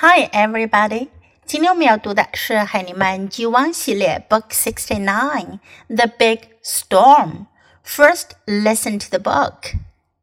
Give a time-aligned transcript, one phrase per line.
[0.00, 1.08] Hi, everybody.
[1.44, 5.58] 今天我们要读的是海尼曼 G1 系列 Book Sixty Nine,
[5.88, 7.46] The Big Storm.
[7.84, 9.74] First, listen to the book.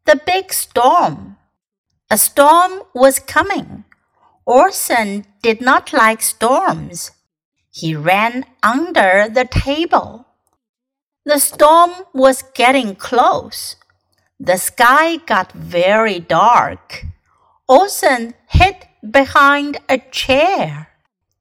[0.05, 1.35] The Big Storm.
[2.09, 3.83] A storm was coming.
[4.45, 7.11] Orson did not like storms.
[7.69, 10.25] He ran under the table.
[11.25, 13.75] The storm was getting close.
[14.39, 17.07] The sky got very dark.
[17.67, 20.89] Orson hid behind a chair.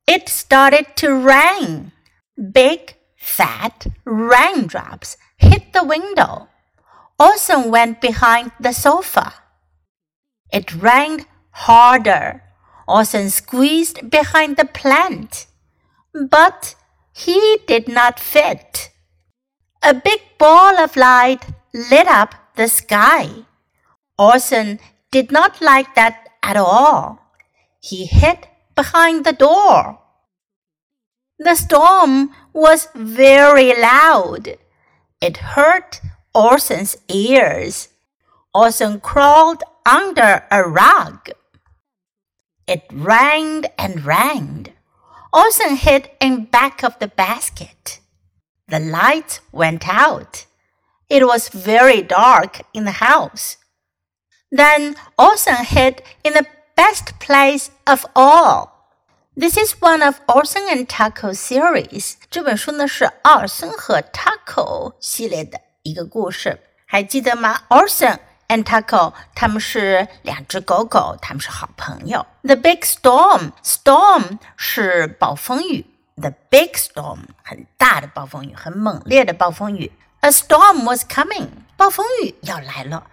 [0.06, 1.92] It started to rain.
[2.52, 6.48] Big, fat raindrops hit the window.
[7.18, 9.34] Orson went behind the sofa.
[10.52, 12.42] It rained harder.
[12.86, 15.46] Orson squeezed behind the plant.
[16.12, 16.74] But
[17.12, 18.90] he did not fit.
[19.82, 23.44] A big ball of light lit up the sky.
[24.18, 27.23] Orson did not like that at all.
[27.84, 29.98] He hid behind the door.
[31.38, 34.56] The storm was very loud.
[35.20, 36.00] It hurt
[36.34, 37.88] Orson's ears.
[38.54, 41.28] Orson crawled under a rug.
[42.66, 44.72] It rained and rained.
[45.30, 48.00] Orson hid in back of the basket.
[48.66, 50.46] The lights went out.
[51.10, 53.58] It was very dark in the house.
[54.50, 58.69] Then Orson hid in the best place of all.
[59.35, 62.15] This is one of Orson and Taco series.
[62.29, 67.61] 这本书呢是奥尔森和 Taco 系列的一个故事，还记得吗？
[67.69, 72.25] Orson and Taco 他们是两只狗狗，他们是好朋友。
[72.41, 75.85] The big storm, storm 是暴风雨。
[76.15, 79.91] The big storm 很大的暴风雨，很猛烈的暴风雨。
[80.19, 83.07] A storm was coming，暴风雨要来了。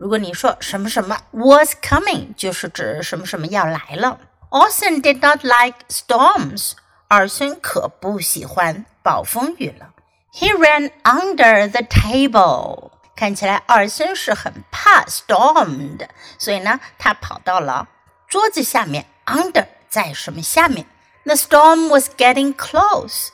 [0.00, 4.18] 如果你说什么什么 was coming，就是指什么什么要来了。
[4.48, 6.72] Orson did not like storms，
[7.08, 9.92] 尔森可不喜欢暴风雨了。
[10.32, 16.08] He ran under the table，看起来尔森是很怕 storm 的，
[16.38, 17.86] 所以呢，他跑到了
[18.26, 19.04] 桌子下面。
[19.26, 20.86] Under 在什么下面
[21.24, 23.28] ？The storm was getting close，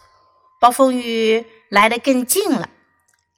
[0.59, 2.69] 暴风雨来得更近了。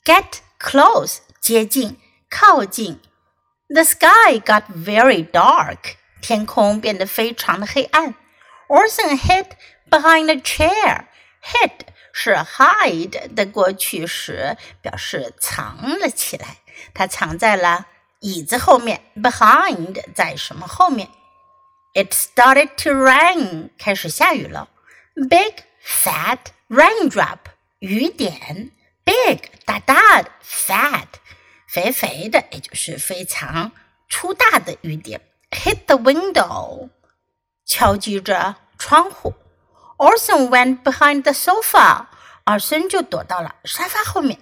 [0.03, 2.01] Get close，接近，
[2.31, 3.01] 靠近。
[3.70, 5.96] the sky got very dark.
[6.22, 8.16] 天空变得非常的黑暗。
[8.70, 9.48] Orson hid
[9.90, 11.06] behind a chair.
[11.44, 11.72] Hid
[12.14, 16.58] 是 hide 的过去时，表示藏了起来。
[16.94, 17.88] 他藏在了
[18.22, 19.02] 椅子后面。
[19.16, 21.10] Behind 在什么后面？
[21.94, 23.70] It started to rain.
[23.78, 24.70] 开始下雨了。
[25.30, 27.40] Big fat raindrop
[27.80, 28.72] 雨点。
[29.04, 31.08] Big 大大的，fat
[31.69, 33.73] 肥肥的，也就是非常
[34.09, 35.21] 粗大的雨点
[35.51, 36.89] ，hit the window，
[37.67, 39.35] 敲击着窗户。
[39.99, 42.07] Orson went behind the sofa，
[42.45, 44.39] 尔森就躲到了沙发后面。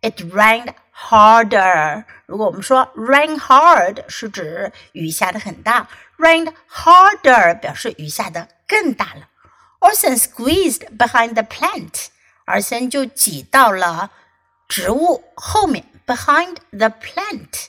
[0.00, 2.04] It rained harder。
[2.26, 9.28] 如果我们说 rain hard 是指雨下的很大，rained harder 表示雨下的更大了。
[9.80, 12.06] Orson squeezed behind the plant，
[12.46, 14.10] 尔森就挤到了
[14.68, 15.86] 植物后面。
[16.06, 17.68] behind the plant。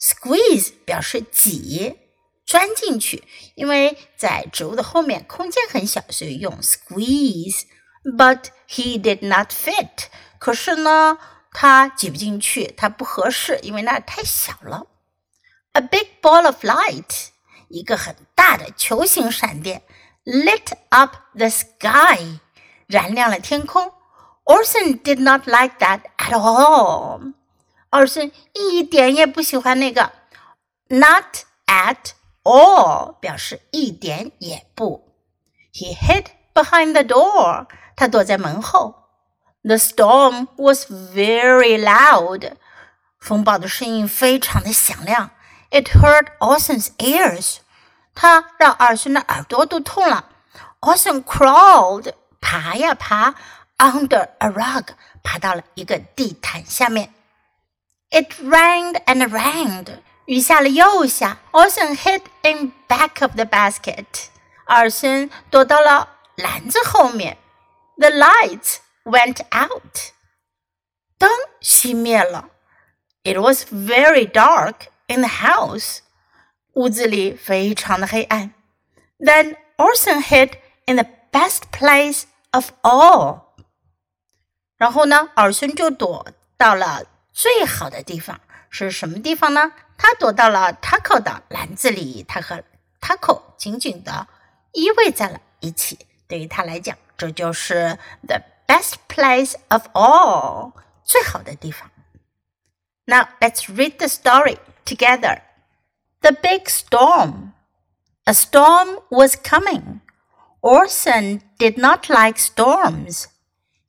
[0.00, 1.98] Squeeze 表示挤、
[2.46, 3.24] 钻进去，
[3.54, 7.64] 因为在植物的后面空间很小，所以用 squeeze。
[8.04, 10.06] But he did not fit。
[10.38, 11.18] 可是呢，
[11.52, 14.86] 他挤不进去，他不合适，因为那太小了。
[15.72, 17.28] A big ball of light，
[17.68, 19.82] 一个很大的球形闪电
[20.24, 22.38] ，lit up the sky，
[22.86, 23.92] 燃亮了天空。
[24.43, 27.33] Orson did not like that at all。
[27.89, 30.11] 二是一点也不喜欢那个，
[30.87, 32.11] not at
[32.43, 35.13] all 表示一点也不。
[35.73, 38.95] He hid behind the door，他躲在门后。
[39.61, 42.53] The storm was very loud，
[43.19, 45.31] 风暴的声音非常的响亮。
[45.69, 47.57] It hurt Orson's ears，
[48.15, 50.25] 它让尔森的耳朵都痛了。
[50.79, 53.35] Orson crawled，爬呀爬
[53.77, 54.89] ，under a rug，
[55.23, 57.13] 爬到了一个地毯下面。
[58.11, 59.99] It rained and rained.
[60.25, 61.37] 雨下了又下。
[61.51, 64.05] Orson hid in back of the basket.
[64.65, 67.37] 尔森躲到了篮子后面。
[67.97, 70.13] The lights went out.
[71.17, 71.29] 灯
[71.61, 72.49] 熄灭了。
[73.23, 75.99] It was very dark in the house.
[76.73, 78.53] 屋子里非常的黑暗。
[79.19, 80.53] Then Orson hid
[80.85, 83.41] in the best place of all.
[84.77, 86.27] 然后呢，尔森就躲
[86.57, 88.39] 到了最好的地方
[88.69, 89.73] 是什么地方呢？
[89.97, 92.63] 他躲到了 Taco 的篮子里，他和
[93.01, 94.27] Taco 紧紧的
[94.71, 96.07] 依偎在了一起。
[96.27, 100.71] 对于他来讲，这就是 the best place of all，
[101.03, 101.89] 最好的地方。
[103.05, 105.41] Now let's read the story together.
[106.21, 107.53] The big storm.
[108.25, 110.01] A storm was coming.
[110.61, 113.25] Orson did not like storms.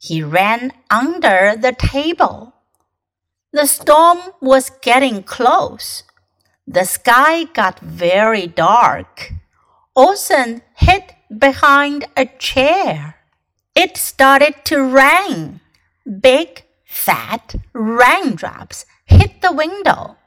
[0.05, 2.53] He ran under the table.
[3.51, 6.03] The storm was getting close.
[6.67, 9.33] The sky got very dark.
[9.95, 13.15] Orson hid behind a chair.
[13.73, 15.61] It started to rain.
[16.05, 20.17] Big, fat raindrops hit the window.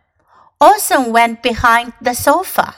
[0.60, 2.74] Orson went behind the sofa.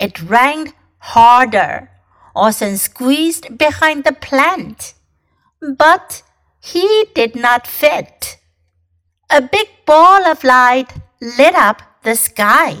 [0.00, 1.90] It rained harder.
[2.34, 4.94] Orson squeezed behind the plant.
[5.64, 6.22] But
[6.60, 8.36] he did not fit.
[9.30, 12.76] A big ball of light lit up the sky.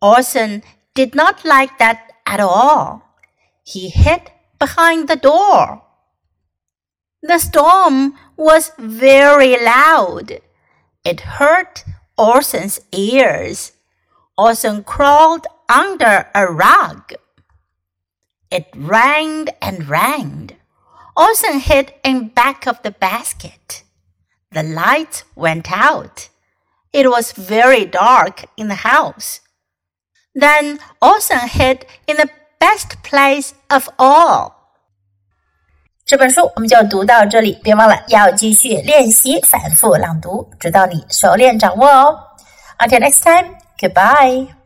[0.00, 0.62] Orson
[0.94, 3.02] did not like that at all.
[3.64, 5.82] He hid behind the door.
[7.22, 10.40] The storm was very loud.
[11.04, 11.84] It hurt
[12.16, 13.72] Orson's ears.
[14.38, 17.12] Orson crawled under a rug.
[18.50, 20.49] It rang and rained.
[21.20, 23.82] Orson hid in back of the basket.
[24.52, 26.30] The light went out.
[26.94, 29.40] It was very dark in the house.
[30.34, 34.52] Then Orson hid in the best place of all.
[36.06, 42.18] 这本书我们就读到这里，别忘了要继续练习反复朗读，直到你熟练掌握哦。
[42.78, 44.59] Until next time, goodbye.